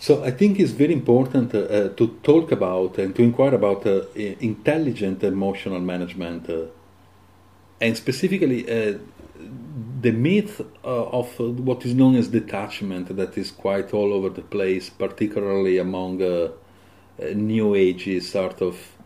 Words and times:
So 0.00 0.24
I 0.24 0.30
think 0.30 0.58
it's 0.58 0.70
very 0.70 0.94
important 0.94 1.54
uh, 1.54 1.90
to 1.90 2.18
talk 2.22 2.52
about 2.52 2.96
and 2.96 3.14
to 3.16 3.22
inquire 3.22 3.54
about 3.54 3.86
uh, 3.86 4.04
intelligent 4.16 5.22
emotional 5.22 5.78
management, 5.78 6.48
uh, 6.48 6.68
and 7.82 7.94
specifically 7.94 8.64
uh, 8.64 8.96
the 10.00 10.12
myth 10.12 10.62
uh, 10.82 10.86
of 10.86 11.38
what 11.38 11.84
is 11.84 11.92
known 11.92 12.14
as 12.16 12.28
detachment 12.28 13.14
that 13.14 13.36
is 13.36 13.50
quite 13.50 13.92
all 13.92 14.14
over 14.14 14.30
the 14.30 14.40
place, 14.40 14.88
particularly 14.88 15.76
among 15.76 16.16
new 17.34 17.74
age 17.74 18.22
sort 18.22 18.62
of 18.62 18.96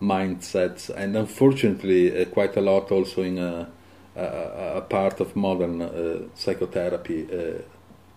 mindsets, 0.00 0.88
and 0.88 1.16
unfortunately 1.16 2.24
quite 2.32 2.56
a 2.56 2.62
lot 2.62 2.90
also 2.90 3.20
in 3.22 3.36
a, 3.36 3.68
a, 4.16 4.76
a 4.76 4.80
part 4.80 5.20
of 5.20 5.36
modern 5.36 6.30
psychotherapy. 6.34 7.28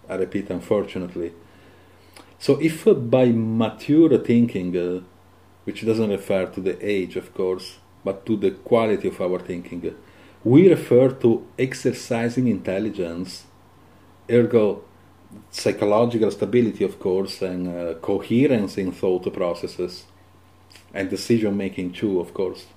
I 0.09 0.15
repeat, 0.15 0.49
unfortunately. 0.49 1.33
So, 2.39 2.59
if 2.61 2.87
uh, 2.87 2.93
by 2.93 3.25
mature 3.27 4.17
thinking, 4.19 4.77
uh, 4.77 5.01
which 5.63 5.85
doesn't 5.85 6.09
refer 6.09 6.45
to 6.45 6.61
the 6.61 6.77
age, 6.85 7.15
of 7.15 7.33
course, 7.33 7.77
but 8.03 8.25
to 8.25 8.37
the 8.37 8.51
quality 8.51 9.07
of 9.07 9.19
our 9.19 9.39
thinking, 9.39 9.95
we 10.43 10.69
refer 10.69 11.09
to 11.09 11.45
exercising 11.57 12.47
intelligence, 12.47 13.45
ergo 14.29 14.83
psychological 15.51 16.31
stability, 16.31 16.83
of 16.83 16.99
course, 16.99 17.41
and 17.41 17.67
uh, 17.67 17.93
coherence 17.95 18.77
in 18.77 18.91
thought 18.91 19.31
processes, 19.33 20.05
and 20.93 21.09
decision 21.09 21.57
making 21.57 21.91
too, 21.91 22.19
of 22.19 22.33
course, 22.33 22.67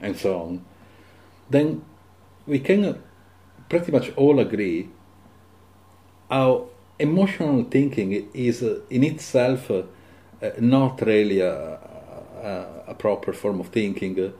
and 0.00 0.16
so 0.16 0.40
on, 0.40 0.64
then 1.50 1.84
we 2.46 2.58
can 2.58 3.00
pretty 3.68 3.92
much 3.92 4.12
all 4.16 4.38
agree 4.40 4.88
how 6.30 6.66
emotional 6.98 7.64
thinking 7.64 8.28
is 8.34 8.62
uh, 8.62 8.80
in 8.90 9.04
itself 9.04 9.70
uh, 9.70 9.82
uh, 10.42 10.50
not 10.58 11.00
really 11.02 11.40
a, 11.40 11.52
a, 11.52 12.66
a, 12.88 12.94
proper 12.94 13.32
form 13.32 13.60
of 13.60 13.68
thinking, 13.68 14.18
uh, 14.20 14.30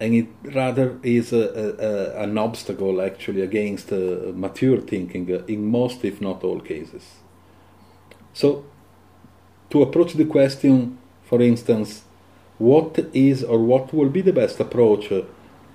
and 0.00 0.14
it 0.14 0.26
rather 0.54 0.98
is 1.02 1.32
a, 1.32 2.14
an 2.16 2.36
obstacle 2.38 3.00
actually 3.00 3.42
against 3.42 3.92
uh, 3.92 4.32
mature 4.34 4.80
thinking 4.80 5.32
uh, 5.32 5.44
in 5.46 5.64
most, 5.64 6.04
if 6.04 6.20
not 6.20 6.42
all, 6.42 6.60
cases. 6.60 7.04
So, 8.32 8.64
to 9.70 9.82
approach 9.82 10.14
the 10.14 10.24
question, 10.24 10.98
for 11.24 11.40
instance, 11.40 12.04
what 12.58 12.98
is 13.12 13.44
or 13.44 13.58
what 13.58 13.92
will 13.92 14.08
be 14.08 14.20
the 14.20 14.32
best 14.32 14.60
approach 14.60 15.12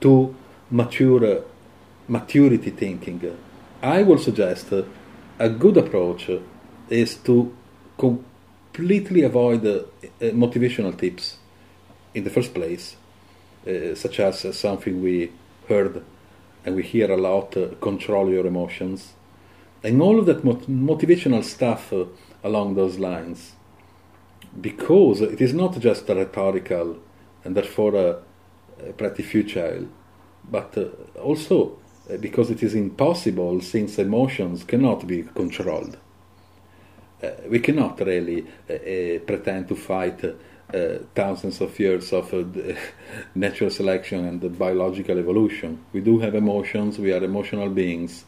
to 0.02 0.36
mature 0.70 1.44
maturity 2.08 2.70
thinking? 2.70 3.38
I 3.82 4.04
will 4.04 4.18
suggest 4.18 4.74
a 5.40 5.50
good 5.50 5.78
approach 5.78 6.30
is 6.90 7.16
to 7.16 7.56
completely 7.98 9.24
avoid 9.24 9.66
uh, 9.66 9.84
motivational 10.22 10.98
tips 10.98 11.38
in 12.14 12.24
the 12.26 12.30
first 12.30 12.54
place, 12.54 12.98
uh, 13.66 13.96
such 13.96 14.20
as 14.20 14.44
uh, 14.44 14.52
something 14.52 15.02
we 15.02 15.32
heard 15.68 16.04
and 16.66 16.76
we 16.76 16.84
hear 16.84 17.10
a 17.10 17.18
lot 17.18 17.56
uh, 17.56 17.70
control 17.80 18.30
your 18.30 18.46
emotions, 18.46 19.14
and 19.82 20.02
all 20.02 20.20
of 20.20 20.26
that 20.26 20.44
mot- 20.44 20.70
motivational 20.70 21.44
stuff 21.44 21.94
uh, 21.94 22.06
along 22.44 22.76
those 22.76 23.00
lines. 23.00 23.54
Because 24.60 25.22
it 25.22 25.40
is 25.40 25.54
not 25.54 25.80
just 25.80 26.10
rhetorical 26.10 26.98
and 27.44 27.56
therefore 27.56 28.24
pretty 28.98 29.24
futile, 29.24 29.88
but 30.50 30.76
also 31.22 31.66
uh, 31.66 31.89
because 32.20 32.50
it 32.50 32.64
is 32.64 32.76
impossible 32.76 33.62
since 33.62 34.00
emotions 34.00 34.64
cannot 34.64 35.06
be 35.06 35.24
controlled. 35.24 35.98
Uh, 37.22 37.32
we 37.50 37.60
cannot 37.60 38.00
really 38.00 38.46
uh, 38.70 38.74
uh 38.74 39.20
pretend 39.20 39.68
to 39.68 39.76
fight 39.76 40.24
uh, 40.24 41.00
thousands 41.14 41.60
of 41.62 41.78
years 41.80 42.14
of 42.14 42.34
uh, 42.34 42.44
natural 43.36 43.70
selection 43.70 44.26
and 44.26 44.58
biological 44.58 45.18
evolution. 45.18 45.84
We 45.92 46.02
do 46.02 46.20
have 46.20 46.36
emotions, 46.36 46.98
we 46.98 47.12
are 47.12 47.24
emotional 47.24 47.70
beings. 47.70 48.26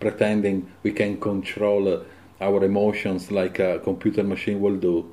Pretending 0.00 0.70
we 0.82 0.92
can 0.92 1.20
control 1.20 2.04
our 2.40 2.64
emotions 2.64 3.30
like 3.30 3.58
a 3.60 3.78
computer 3.78 4.24
machine 4.24 4.60
will 4.60 4.76
do 4.76 5.10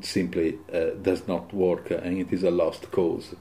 simply 0.00 0.58
does 1.02 1.28
not 1.28 1.52
work 1.52 1.90
and 1.90 2.18
it 2.18 2.32
is 2.32 2.42
a 2.44 2.50
lost 2.50 2.90
cause 2.90 3.34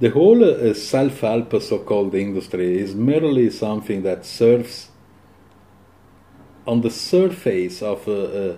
the 0.00 0.10
whole 0.10 0.44
uh, 0.44 0.74
self-help 0.74 1.60
so-called 1.60 2.14
industry 2.14 2.78
is 2.78 2.94
merely 2.94 3.50
something 3.50 4.02
that 4.02 4.24
serves 4.24 4.90
on 6.66 6.82
the 6.82 6.90
surface 6.90 7.82
of 7.82 8.06
uh, 8.06 8.12
uh, 8.12 8.56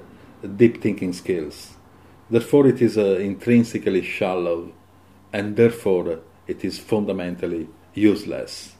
deep 0.56 0.82
thinking 0.82 1.12
skills. 1.12 1.76
Therefore, 2.28 2.66
it 2.66 2.82
is 2.82 2.98
uh, 2.98 3.16
intrinsically 3.16 4.02
shallow, 4.02 4.72
and 5.32 5.56
therefore 5.56 6.20
it 6.46 6.64
is 6.64 6.78
fundamentally 6.78 7.68
useless. 7.94 8.74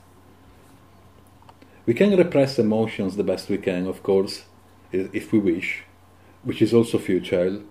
We 1.85 1.93
can 1.95 2.15
repress 2.15 2.59
emotions 2.59 3.15
the 3.15 3.23
best 3.23 3.49
we 3.49 3.57
can, 3.57 3.87
of 3.87 4.03
course, 4.03 4.43
if 4.91 5.31
we 5.31 5.39
wish, 5.39 5.83
which 6.43 6.61
is 6.61 6.73
also 6.73 6.97
futile, 6.97 7.63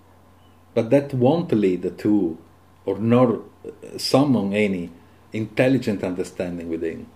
but 0.74 0.90
that 0.90 1.14
won't 1.14 1.52
lead 1.52 1.98
to 1.98 2.38
or 2.86 2.98
nor 2.98 3.44
summon 3.97 4.53
any 4.54 4.91
intelligent 5.32 6.03
understanding 6.03 6.69
within. 6.69 7.06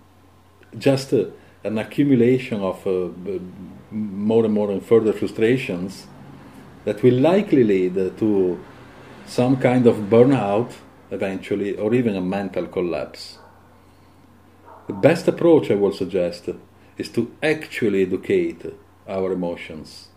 Just 0.77 1.13
uh, 1.13 1.25
an 1.63 1.77
accumulation 1.77 2.61
of 2.61 2.85
uh, 2.85 3.09
more 3.91 4.45
and 4.45 4.53
more 4.53 4.71
and 4.71 4.85
further 4.85 5.13
frustrations 5.13 6.07
that 6.85 7.01
will 7.01 7.19
likely 7.19 7.63
lead 7.63 7.95
to 8.17 8.59
some 9.25 9.57
kind 9.57 9.87
of 9.87 9.95
burnout 10.09 10.71
eventually, 11.11 11.75
or 11.77 11.93
even 11.93 12.15
a 12.15 12.21
mental 12.21 12.67
collapse. 12.67 13.39
The 14.87 14.93
best 14.93 15.27
approach 15.27 15.71
I 15.71 15.75
will 15.75 15.93
suggest 15.93 16.49
is 16.97 17.09
to 17.09 17.31
actually 17.41 18.03
educate 18.03 18.63
our 19.07 19.31
emotions, 19.31 20.09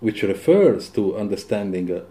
which 0.00 0.22
refers 0.22 0.88
to 0.90 1.16
understanding 1.16 2.02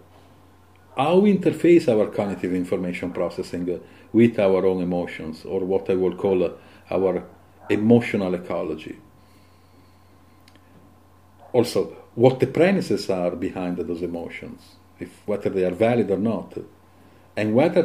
how 1.00 1.16
we 1.16 1.36
interface 1.36 1.88
our 1.88 2.06
cognitive 2.08 2.54
information 2.54 3.10
processing 3.10 3.80
with 4.12 4.38
our 4.38 4.66
own 4.66 4.82
emotions, 4.82 5.44
or 5.46 5.60
what 5.60 5.88
I 5.88 5.94
will 5.94 6.14
call 6.14 6.38
our 6.90 7.24
emotional 7.70 8.34
ecology. 8.34 8.96
Also, 11.52 11.96
what 12.14 12.38
the 12.40 12.46
premises 12.46 13.08
are 13.08 13.30
behind 13.30 13.78
those 13.78 14.02
emotions, 14.02 14.60
if 14.98 15.10
whether 15.26 15.48
they 15.48 15.64
are 15.64 15.76
valid 15.88 16.10
or 16.10 16.18
not, 16.18 16.58
and 17.36 17.54
whether 17.54 17.84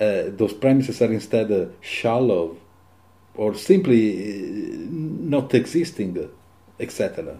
uh, 0.00 0.22
those 0.40 0.54
premises 0.54 1.02
are 1.02 1.12
instead 1.12 1.52
uh, 1.52 1.66
shallow 1.80 2.56
or 3.34 3.54
simply 3.54 4.02
uh, 4.02 4.86
not 5.36 5.52
existing, 5.52 6.30
etc 6.80 7.38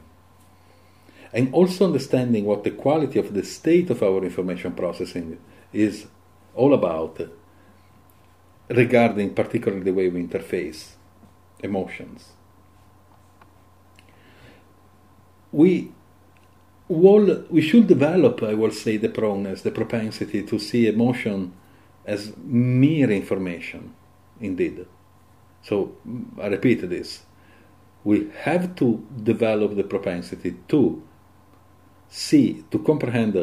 and 1.32 1.52
also 1.52 1.86
understanding 1.86 2.44
what 2.44 2.64
the 2.64 2.70
quality 2.70 3.18
of 3.18 3.34
the 3.34 3.44
state 3.44 3.90
of 3.90 4.02
our 4.02 4.24
information 4.24 4.72
processing 4.72 5.38
is 5.72 6.06
all 6.54 6.72
about 6.72 7.20
regarding 8.68 9.34
particularly 9.34 9.84
the 9.84 9.92
way 9.92 10.08
we 10.08 10.22
interface 10.22 10.92
emotions. 11.62 12.32
We 15.52 15.92
will, 16.88 17.44
we 17.50 17.62
should 17.62 17.86
develop, 17.86 18.42
I 18.42 18.54
will 18.54 18.70
say, 18.70 18.96
the 18.96 19.08
proneness, 19.08 19.62
the 19.62 19.70
propensity 19.70 20.42
to 20.42 20.58
see 20.58 20.86
emotion 20.88 21.52
as 22.04 22.32
mere 22.36 23.10
information, 23.10 23.94
indeed. 24.40 24.86
So 25.62 25.96
I 26.40 26.46
repeat 26.46 26.88
this. 26.88 27.22
We 28.04 28.30
have 28.42 28.76
to 28.76 29.04
develop 29.22 29.74
the 29.76 29.82
propensity 29.82 30.56
to 30.68 31.02
see, 32.08 32.64
to 32.70 32.78
comprehend 32.78 33.36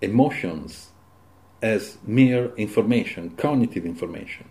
emotions 0.00 0.90
as 1.62 1.98
mere 2.06 2.54
information, 2.56 3.30
cognitive 3.30 3.84
information, 3.84 4.48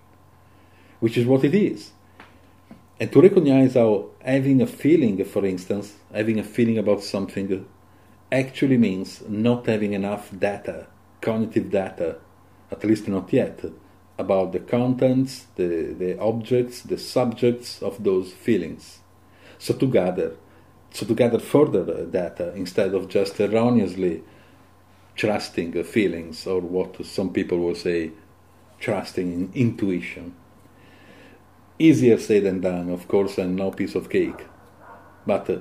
which 1.00 1.18
is 1.18 1.26
what 1.26 1.44
it 1.44 1.56
is. 1.56 1.92
And 3.00 3.12
to 3.12 3.22
recognize 3.22 3.76
how 3.76 4.10
having 4.24 4.62
a 4.62 4.68
feeling, 4.68 5.24
for 5.24 5.46
instance, 5.46 5.96
having 6.14 6.40
a 6.40 6.44
feeling 6.44 6.78
about 6.78 7.02
something 7.02 7.66
actually 8.32 8.78
means 8.78 9.24
not 9.28 9.66
having 9.66 9.94
enough 9.94 10.30
data, 10.38 10.88
cognitive 11.22 11.72
data, 11.72 12.18
at 12.72 12.84
least 12.84 13.08
not 13.08 13.32
yet, 13.34 13.64
about 14.18 14.52
the 14.52 14.60
contents, 14.60 15.48
the, 15.56 15.96
the 15.98 16.20
objects, 16.20 16.82
the 16.82 16.98
subjects 16.98 17.82
of 17.82 18.04
those 18.04 18.34
feelings. 18.34 19.00
So 19.58 19.74
to 19.76 19.88
gather 19.88 20.36
so 20.92 21.06
to 21.06 21.14
gather 21.14 21.40
further 21.40 22.06
data 22.06 22.54
instead 22.56 22.94
of 22.94 23.08
just 23.08 23.40
erroneously 23.40 24.24
trusting 25.16 25.84
feelings 25.84 26.48
or 26.48 26.62
what 26.62 27.06
some 27.06 27.32
people 27.32 27.60
will 27.60 27.76
say 27.76 28.12
trusting 28.80 29.32
in 29.32 29.52
intuition. 29.54 30.34
Easier 31.78 32.18
said 32.18 32.44
than 32.44 32.62
done, 32.62 32.90
of 32.90 33.08
course, 33.08 33.38
and 33.38 33.56
no 33.56 33.72
piece 33.72 33.96
of 33.96 34.10
cake. 34.10 34.46
But 35.26 35.50
uh, 35.50 35.60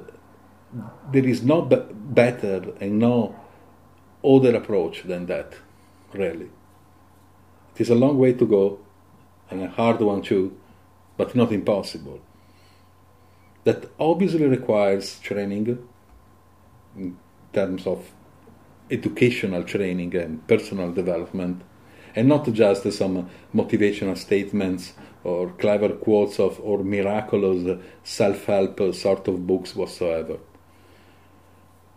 there 1.12 1.26
is 1.26 1.42
no 1.42 1.62
be- 1.62 1.82
better 1.92 2.72
and 2.80 2.98
no 2.98 3.34
other 4.24 4.54
approach 4.56 5.02
than 5.04 5.26
that, 5.26 5.54
really. 6.12 6.50
It 7.74 7.80
is 7.80 7.90
a 7.90 7.94
long 7.94 8.18
way 8.18 8.32
to 8.32 8.46
go 8.46 8.78
and 9.50 9.62
a 9.62 9.68
hard 9.68 10.00
one 10.00 10.22
too, 10.22 10.56
but 11.16 11.34
not 11.34 11.52
impossible. 11.52 12.20
That 13.64 13.90
obviously 13.98 14.46
requires 14.46 15.18
training 15.20 15.78
in 16.96 17.18
terms 17.52 17.86
of 17.86 18.10
educational 18.90 19.64
training 19.64 20.14
and 20.16 20.46
personal 20.46 20.92
development, 20.92 21.62
and 22.16 22.28
not 22.28 22.50
just 22.52 22.90
some 22.92 23.28
motivational 23.54 24.16
statements 24.16 24.94
or 25.24 25.50
clever 25.50 25.90
quotes 25.90 26.40
of 26.40 26.58
or 26.60 26.82
miraculous 26.82 27.78
self-help 28.02 28.94
sort 28.94 29.28
of 29.28 29.46
books 29.46 29.76
whatsoever. 29.76 30.38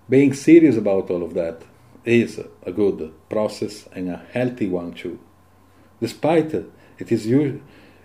Being 0.10 0.34
serious 0.34 0.76
about 0.76 1.10
all 1.10 1.24
of 1.24 1.34
that 1.36 1.64
is 2.04 2.42
a 2.64 2.72
good 2.72 3.14
process 3.30 3.88
and 3.94 4.10
a 4.10 4.26
healthy 4.34 4.68
one 4.68 4.92
too. 4.92 5.20
Despite 6.02 6.54
it 6.54 7.12
is 7.12 7.26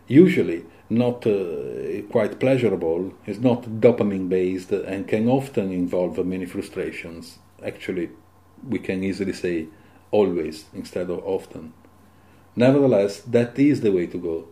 usually 0.07 0.65
not 0.89 1.27
uh, 1.27 2.03
quite 2.11 2.39
pleasurable, 2.39 3.13
is 3.27 3.41
not 3.41 3.63
dopamine 3.81 4.29
based, 4.29 4.71
and 4.73 5.09
can 5.09 5.29
often 5.29 5.73
involve 5.73 6.25
many 6.25 6.47
frustrations. 6.47 7.39
Actually, 7.65 8.11
we 8.69 8.79
can 8.79 9.03
easily 9.03 9.33
say 9.33 9.67
always 10.11 10.67
instead 10.73 11.11
of 11.11 11.25
often. 11.25 11.73
Nevertheless, 12.55 13.21
that 13.21 13.59
is 13.59 13.81
the 13.81 13.93
way 13.93 14.07
to 14.07 14.19
go 14.19 14.49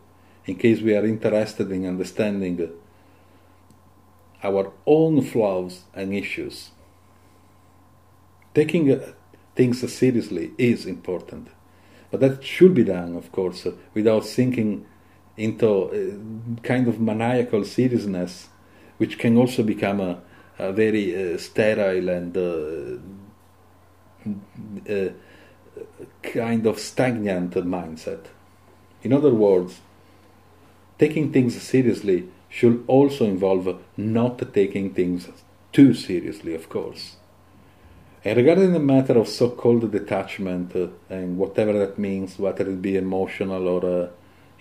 in 0.47 0.57
case 0.57 0.81
we 0.81 0.95
are 0.95 1.07
interested 1.07 1.71
in 1.73 1.87
understanding 1.87 2.71
our 4.43 4.73
own 4.87 5.23
flaws 5.23 5.85
and 5.95 6.13
issues. 6.13 6.71
Taking 8.55 8.93
uh, 8.93 9.13
things 9.57 9.93
seriously 9.93 10.53
is 10.59 10.87
important, 10.87 11.49
but 12.11 12.21
that 12.21 12.45
should 12.45 12.75
be 12.75 12.85
done, 12.85 13.17
of 13.17 13.33
course, 13.33 13.67
without 13.95 14.27
sinking 14.27 14.87
into 15.37 15.69
a 15.91 16.63
kind 16.63 16.89
of 16.89 17.01
maniacal 17.01 17.65
seriousness, 17.65 18.49
which 18.99 19.19
can 19.19 19.37
also 19.37 19.63
become 19.63 20.01
a, 20.01 20.21
a 20.59 20.73
very 20.73 21.35
uh, 21.35 21.39
sterile 21.39 22.09
and 22.09 22.37
uh, 22.37 22.99
uh, 24.91 25.09
kind 26.23 26.67
of 26.67 26.79
stagnant 26.79 27.55
mindset. 27.55 28.27
In 29.03 29.13
other 29.13 29.35
words, 29.35 29.81
taking 30.99 31.33
things 31.33 31.61
seriously 31.61 32.29
should 32.49 32.85
also 32.87 33.25
involve 33.25 33.81
not 33.97 34.55
taking 34.55 34.95
things 34.95 35.29
too 35.73 35.93
seriously, 35.93 36.55
of 36.55 36.69
course. 36.69 37.17
And 38.25 38.37
regarding 38.39 38.73
the 38.73 38.81
matter 38.81 39.19
of 39.19 39.29
so 39.29 39.51
called 39.51 39.91
detachment 39.91 40.75
uh, 40.75 40.87
and 41.11 41.37
whatever 41.37 41.73
that 41.75 41.99
means, 41.99 42.39
whether 42.39 42.71
it 42.71 42.81
be 42.81 42.97
emotional 42.97 43.69
or 43.69 43.85
uh, 43.85 44.09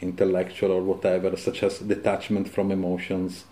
intellectual 0.02 0.72
or 0.72 0.82
whatever, 0.82 1.36
such 1.38 1.64
as 1.64 1.80
detachment 1.80 2.50
from 2.50 2.72
emotions, 2.72 3.46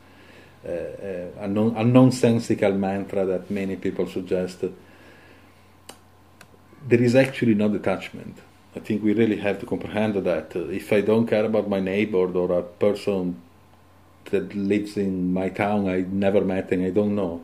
uh, 0.66 0.70
uh 0.70 1.28
a, 1.40 1.48
non- 1.48 1.76
a, 1.76 1.84
nonsensical 1.84 2.74
mantra 2.74 3.26
that 3.26 3.50
many 3.50 3.76
people 3.76 4.08
suggest, 4.08 4.64
there 6.88 7.02
is 7.02 7.16
actually 7.16 7.56
no 7.56 7.70
detachment. 7.70 8.38
I 8.76 8.80
think 8.80 9.04
we 9.04 9.14
really 9.14 9.38
have 9.38 9.60
to 9.60 9.66
comprehend 9.66 10.16
that. 10.16 10.56
Uh, 10.56 10.68
if 10.70 10.92
I 10.94 11.02
don't 11.02 11.28
care 11.28 11.46
about 11.46 11.70
my 11.70 11.80
neighbor 11.80 12.32
or 12.38 12.60
a 12.60 12.64
person 12.64 13.42
that 14.26 14.56
lives 14.56 14.98
in 14.98 15.34
my 15.34 15.50
town 15.50 15.90
I 15.90 16.02
never 16.02 16.42
met 16.42 16.72
and 16.72 16.86
I 16.86 16.90
don't 16.90 17.16
know, 17.16 17.42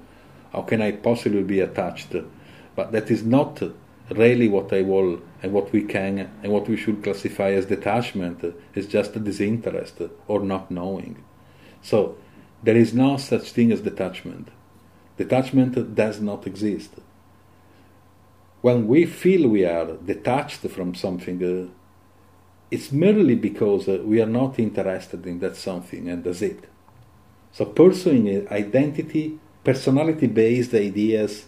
how 0.53 0.61
can 0.61 0.81
I 0.81 0.91
possibly 0.91 1.44
be 1.44 1.59
attached? 1.59 2.15
But 2.75 2.91
that 2.91 3.11
is 3.11 3.23
not 3.23 3.61
really 4.09 4.47
what 4.47 4.71
I 4.71 4.81
will 4.81 5.21
and 5.42 5.54
what 5.54 5.72
we 5.72 5.84
can 5.84 6.30
and 6.42 6.51
what 6.51 6.68
we 6.68 6.78
should 6.78 7.04
classify 7.04 7.51
as 7.51 7.66
detachment 7.66 8.44
is 8.75 8.88
just 8.88 9.16
a 9.16 9.19
disinterest 9.19 10.01
or 10.28 10.39
not 10.42 10.72
knowing. 10.72 11.24
So 11.81 12.18
there 12.63 12.75
is 12.75 12.94
no 12.94 13.18
such 13.18 13.51
thing 13.51 13.72
as 13.72 13.81
detachment. 13.81 14.50
Detachment 15.18 15.95
does 15.95 16.19
not 16.22 16.48
exist 16.48 16.92
when 18.62 18.88
we 18.88 19.06
feel 19.06 19.48
we 19.48 19.66
are 19.66 19.98
detached 20.13 20.62
from 20.69 20.95
something, 20.95 21.38
uh, 21.44 21.72
it's 22.69 22.92
merely 22.92 23.36
because 23.36 23.88
uh, 23.88 24.00
we 24.04 24.22
are 24.22 24.33
not 24.42 24.60
interested 24.60 25.25
in 25.25 25.40
that 25.40 25.56
something, 25.56 26.10
and 26.10 26.24
that's 26.24 26.42
it. 26.42 26.66
So, 27.51 27.66
pursuing 27.66 28.48
identity, 28.50 29.40
personality 29.63 30.28
based 30.28 30.74
ideas, 30.74 31.45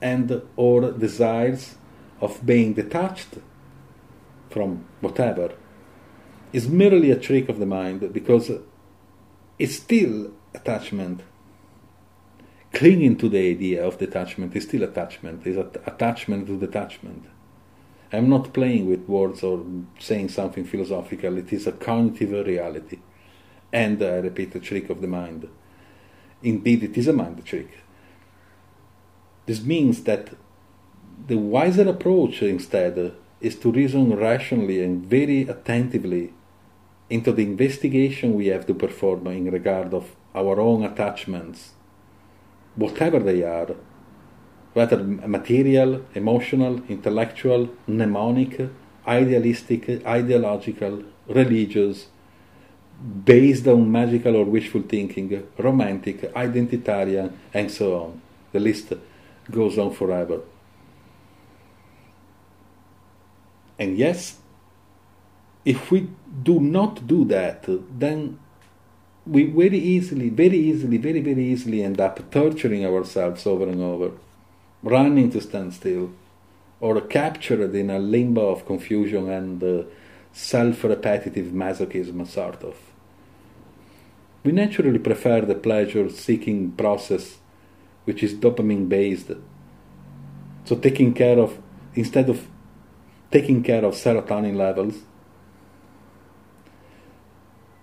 and 0.00 0.42
or 0.56 0.92
desires 0.92 1.76
of 2.20 2.44
being 2.44 2.74
detached 2.74 3.38
from 4.50 4.84
whatever 5.00 5.54
is 6.52 6.68
merely 6.68 7.10
a 7.10 7.18
trick 7.18 7.48
of 7.48 7.58
the 7.58 7.66
mind 7.66 8.12
because 8.12 8.50
it's 9.58 9.76
still 9.76 10.32
attachment 10.54 11.22
clinging 12.72 13.16
to 13.16 13.28
the 13.28 13.50
idea 13.50 13.84
of 13.84 13.98
detachment 13.98 14.54
is 14.54 14.64
still 14.64 14.82
attachment, 14.82 15.46
is 15.46 15.56
at- 15.56 15.76
attachment 15.86 16.46
to 16.46 16.58
detachment. 16.58 17.24
I'm 18.12 18.28
not 18.28 18.52
playing 18.52 18.88
with 18.88 19.08
words 19.08 19.42
or 19.42 19.64
saying 19.98 20.30
something 20.30 20.64
philosophical, 20.64 21.36
it 21.38 21.52
is 21.52 21.66
a 21.66 21.72
cognitive 21.72 22.30
reality. 22.46 22.98
And 23.72 24.02
uh, 24.02 24.06
I 24.06 24.16
repeat, 24.18 24.54
a 24.54 24.60
trick 24.60 24.88
of 24.88 25.02
the 25.02 25.06
mind. 25.06 25.48
Indeed, 26.42 26.84
it 26.84 26.96
is 26.96 27.08
a 27.08 27.12
mind 27.12 27.44
trick. 27.44 27.68
This 29.44 29.62
means 29.62 30.04
that 30.04 30.30
the 31.26 31.36
wiser 31.36 31.88
approach 31.88 32.42
instead 32.42 33.12
is 33.40 33.56
to 33.56 33.72
reason 33.72 34.16
rationally 34.16 34.82
and 34.82 35.04
very 35.04 35.42
attentively 35.42 36.32
into 37.10 37.32
the 37.32 37.42
investigation 37.42 38.34
we 38.34 38.46
have 38.48 38.66
to 38.66 38.74
perform 38.74 39.26
in 39.28 39.50
regard 39.50 39.94
of 39.94 40.14
our 40.34 40.60
own 40.60 40.84
attachments 40.84 41.72
whatever 42.78 43.18
they 43.18 43.42
are, 43.42 43.74
whether 44.72 44.98
material, 45.02 46.04
emotional, 46.14 46.80
intellectual, 46.88 47.68
mnemonic, 47.88 48.70
idealistic, 49.06 50.06
ideological, 50.06 51.02
religious, 51.26 52.06
based 53.24 53.66
on 53.66 53.90
magical 53.90 54.36
or 54.36 54.44
wishful 54.44 54.82
thinking, 54.82 55.46
romantic, 55.58 56.32
identitarian, 56.34 57.32
and 57.52 57.70
so 57.70 58.00
on. 58.00 58.22
The 58.52 58.60
list 58.60 58.92
goes 59.50 59.76
on 59.78 59.92
forever. 59.92 60.40
And 63.78 63.96
yes, 63.96 64.38
if 65.64 65.90
we 65.90 66.08
do 66.42 66.60
not 66.60 67.06
do 67.06 67.24
that, 67.26 67.64
then 67.98 68.38
we 69.26 69.44
very 69.44 69.78
easily, 69.78 70.30
very 70.30 70.58
easily, 70.58 70.96
very, 70.96 71.20
very 71.20 71.44
easily 71.44 71.82
end 71.82 72.00
up 72.00 72.30
torturing 72.30 72.84
ourselves 72.84 73.46
over 73.46 73.68
and 73.68 73.82
over, 73.82 74.12
running 74.82 75.30
to 75.30 75.40
stand 75.40 75.74
still, 75.74 76.10
or 76.80 77.00
captured 77.02 77.74
in 77.74 77.90
a 77.90 77.98
limbo 77.98 78.48
of 78.48 78.64
confusion 78.66 79.28
and 79.28 79.62
uh, 79.62 79.82
self 80.32 80.84
repetitive 80.84 81.46
masochism, 81.46 82.26
sort 82.26 82.62
of. 82.62 82.76
We 84.44 84.52
naturally 84.52 84.98
prefer 84.98 85.42
the 85.42 85.56
pleasure 85.56 86.08
seeking 86.08 86.72
process 86.72 87.38
which 88.04 88.22
is 88.22 88.32
dopamine 88.32 88.88
based. 88.88 89.32
So, 90.64 90.76
taking 90.76 91.12
care 91.12 91.38
of, 91.38 91.58
instead 91.94 92.30
of 92.30 92.46
taking 93.30 93.62
care 93.62 93.84
of 93.84 93.94
serotonin 93.94 94.56
levels, 94.56 94.94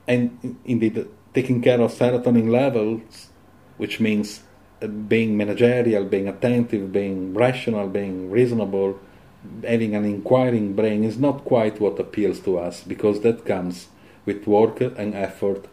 and 0.07 0.57
indeed 0.65 1.07
taking 1.33 1.61
care 1.61 1.81
of 1.81 1.91
serotonin 1.91 2.49
levels, 2.49 3.29
which 3.77 3.99
means 3.99 4.41
uh, 4.81 4.87
being 4.87 5.35
managerial, 5.37 6.05
being 6.05 6.27
attentive, 6.27 6.91
being 6.91 7.33
rational, 7.33 7.87
being 7.87 8.29
reasonable, 8.29 8.99
having 9.63 9.95
an 9.95 10.05
inquiring 10.05 10.73
brain 10.73 11.03
is 11.03 11.17
not 11.17 11.43
quite 11.43 11.79
what 11.79 11.99
appeals 11.99 12.39
to 12.39 12.57
us 12.57 12.83
because 12.83 13.21
that 13.21 13.45
comes 13.45 13.87
with 14.25 14.47
work 14.47 14.81
and 14.81 15.13
effort 15.13 15.67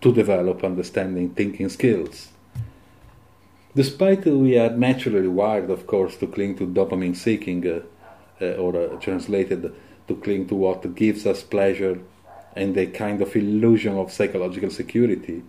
to 0.00 0.12
develop 0.12 0.62
understanding 0.62 1.30
thinking 1.30 1.68
skills. 1.68 2.28
Despite 3.74 4.26
we 4.26 4.56
are 4.56 4.70
naturally 4.70 5.26
wired, 5.26 5.70
of 5.70 5.86
course, 5.86 6.16
to 6.18 6.28
cling 6.28 6.56
to 6.58 6.66
dopamine 6.66 7.16
seeking, 7.16 7.66
uh, 7.66 7.80
or 8.40 8.76
uh, 8.76 8.96
translated, 9.00 9.74
to 10.08 10.16
cling 10.16 10.46
to 10.48 10.54
what 10.54 10.94
gives 10.94 11.26
us 11.26 11.42
pleasure 11.42 12.00
and 12.54 12.74
the 12.74 12.86
kind 12.86 13.20
of 13.22 13.34
illusion 13.34 13.96
of 13.96 14.12
psychological 14.12 14.70
security. 14.70 15.42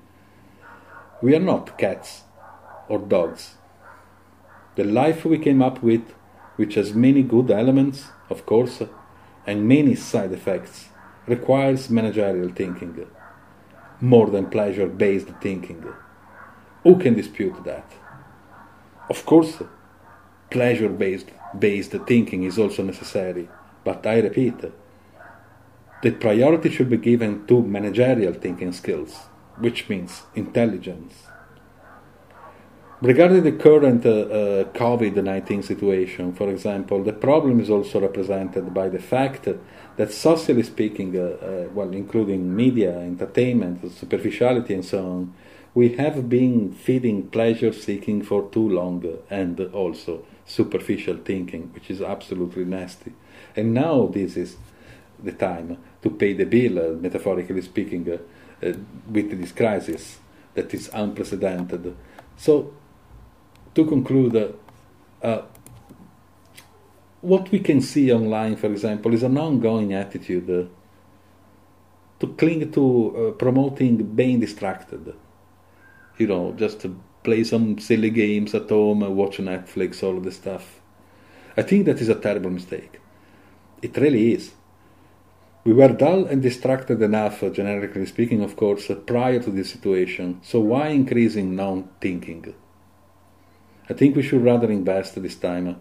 We 1.22 1.36
are 1.36 1.39
not 1.42 1.77
cats 1.77 2.24
or 2.88 3.00
dogs. 3.00 3.56
The 4.75 4.84
life 4.84 5.25
we 5.25 5.38
came 5.38 5.62
up 5.62 5.82
with, 5.84 6.13
which 6.56 6.75
has 6.75 6.94
many 6.94 7.24
good 7.24 7.51
elements, 7.51 8.06
of 8.30 8.46
course, 8.46 8.82
and 9.46 9.68
many 9.68 9.96
side 9.96 10.32
effects, 10.32 10.89
requires 11.27 11.89
managerial 11.89 12.50
thinking, 12.50 13.08
more 14.01 14.30
than 14.30 14.50
pleasure 14.50 14.88
based 14.88 15.30
thinking. 15.42 15.84
Who 16.84 16.98
can 16.98 17.15
dispute 17.15 17.63
that? 17.63 17.92
of 19.10 19.25
course, 19.25 19.62
pleasure 20.57 20.89
based 20.89 21.29
based 21.59 21.93
thinking 22.07 22.43
is 22.43 22.57
also 22.57 22.81
necessary, 22.83 23.47
but 23.83 24.05
I 24.05 24.19
repeat, 24.19 24.59
the 26.03 26.12
priority 26.12 26.69
should 26.69 26.89
be 26.89 26.97
given 26.97 27.45
to 27.47 27.62
managerial 27.62 28.33
thinking 28.33 28.71
skills, 28.71 29.12
which 29.57 29.89
means 29.89 30.24
intelligence. 30.35 31.13
Regarding 33.01 33.43
the 33.43 33.51
current 33.51 34.05
uh, 34.05 34.09
uh, 34.09 34.63
COVID 34.81 35.21
19 35.21 35.63
situation, 35.63 36.33
for 36.33 36.50
example, 36.50 37.03
the 37.03 37.13
problem 37.27 37.59
is 37.59 37.69
also 37.69 38.00
represented 38.00 38.74
by 38.74 38.88
the 38.88 39.00
fact 39.00 39.50
that, 39.97 40.12
socially 40.12 40.63
speaking, 40.63 41.17
uh, 41.17 41.21
uh, 41.21 41.69
well, 41.74 41.91
including 41.91 42.55
media, 42.55 42.97
entertainment, 43.00 43.91
superficiality, 43.91 44.74
and 44.74 44.85
so 44.85 45.00
on, 45.00 45.33
we 45.74 45.89
have 45.95 46.29
been 46.29 46.71
feeding 46.71 47.27
pleasure 47.29 47.74
seeking 47.74 48.21
for 48.21 48.50
too 48.50 48.69
long 48.69 49.03
and 49.29 49.59
also 49.74 50.24
superficial 50.46 51.18
thinking, 51.18 51.72
which 51.74 51.90
is 51.90 52.02
absolutely 52.02 52.66
nasty. 52.66 53.14
And 53.56 53.74
now 53.74 54.08
this 54.08 54.38
is 54.38 54.58
the 55.22 55.32
time 55.32 55.78
to 56.02 56.10
pay 56.10 56.34
the 56.34 56.46
bill, 56.46 56.80
uh, 56.80 56.94
metaphorically 56.94 57.62
speaking, 57.62 58.08
uh, 58.10 58.18
uh, 58.66 58.74
with 59.10 59.40
this 59.40 59.52
crisis 59.52 60.20
that 60.54 60.74
is 60.74 60.90
unprecedented. 60.94 61.96
So, 62.38 62.74
to 63.74 63.86
conclude, 63.86 64.56
uh, 65.22 65.42
what 67.22 67.52
we 67.52 67.60
can 67.60 67.82
see 67.82 68.12
online, 68.12 68.56
for 68.56 68.68
example, 68.68 69.14
is 69.14 69.24
an 69.24 69.38
ongoing 69.38 69.94
attitude 69.94 70.50
uh, 70.50 70.70
to 72.20 72.28
cling 72.36 72.72
to 72.72 73.16
uh, 73.18 73.32
promoting 73.32 73.98
being 74.16 74.40
distracted 74.40 75.14
you 76.18 76.28
know, 76.28 76.54
just 76.54 76.80
to 76.82 76.98
play 77.25 77.44
some 77.44 77.79
silly 77.79 78.10
games 78.10 78.55
at 78.55 78.70
home, 78.70 79.01
watch 79.15 79.38
Netflix, 79.38 80.03
all 80.03 80.17
of 80.17 80.24
this 80.24 80.38
stuff. 80.38 80.79
I 81.58 81.62
think 81.62 81.86
that 81.86 82.01
is 82.01 82.10
a 82.10 82.15
terrible 82.15 82.51
mistake. 82.51 83.00
It 83.82 83.98
really 83.98 84.34
is. 84.34 84.53
We 85.65 85.74
were 85.74 85.89
dull 85.89 86.25
and 86.25 86.44
distracted 86.44 87.01
enough, 87.01 87.41
uh, 87.41 87.50
generically 87.50 88.05
speaking, 88.05 88.44
of 88.44 88.55
course, 88.55 88.89
uh, 88.89 88.96
prior 88.96 89.39
to 89.39 89.50
this 89.50 89.72
situation, 89.72 90.39
so 90.44 90.60
why 90.60 90.89
increasing 90.89 91.55
non 91.55 91.89
thinking? 92.00 92.53
I 93.89 93.94
think 93.94 94.15
we 94.15 94.22
should 94.22 94.44
rather 94.44 94.70
invest 94.70 95.20
this 95.22 95.36
time 95.36 95.67
uh, 95.67 95.74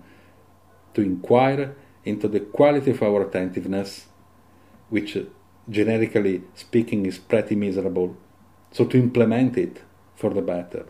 to 0.95 1.03
inquire 1.03 1.77
into 2.05 2.29
the 2.29 2.41
quality 2.41 2.93
of 2.93 3.03
our 3.03 3.23
attentiveness, 3.29 4.07
which, 4.89 5.19
generically 5.69 6.43
speaking, 6.55 7.05
is 7.05 7.19
pretty 7.19 7.55
miserable, 7.55 8.17
so 8.73 8.87
to 8.87 8.99
implement 8.99 9.59
it 9.59 9.83
for 10.17 10.31
the 10.31 10.43
better. 10.43 10.87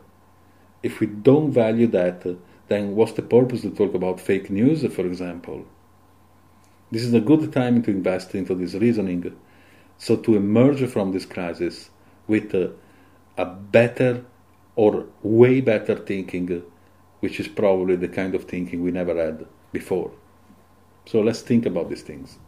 If 0.84 1.00
we 1.00 1.06
don't 1.06 1.50
value 1.50 1.86
that, 1.88 2.26
then 2.68 2.94
what's 2.94 3.12
the 3.12 3.22
purpose 3.22 3.62
to 3.62 3.70
talk 3.70 3.94
about 3.94 4.20
fake 4.20 4.50
news, 4.50 4.84
for 4.92 5.06
example? 5.06 5.64
This 6.90 7.02
is 7.04 7.14
a 7.14 7.22
good 7.22 7.54
time 7.54 7.82
to 7.84 7.90
invest 7.90 8.34
into 8.34 8.54
this 8.54 8.74
reasoning, 8.74 9.34
so 9.96 10.16
to 10.16 10.36
emerge 10.36 10.86
from 10.90 11.12
this 11.12 11.24
crisis 11.24 11.88
with 12.26 12.54
a, 12.54 12.72
a 13.38 13.46
better 13.46 14.26
or 14.76 15.06
way 15.22 15.62
better 15.62 15.96
thinking, 15.96 16.62
which 17.20 17.40
is 17.40 17.48
probably 17.48 17.96
the 17.96 18.08
kind 18.08 18.34
of 18.34 18.44
thinking 18.44 18.82
we 18.82 18.90
never 18.90 19.16
had 19.16 19.46
before. 19.72 20.10
So 21.06 21.22
let's 21.22 21.40
think 21.40 21.64
about 21.64 21.88
these 21.88 22.02
things. 22.02 22.38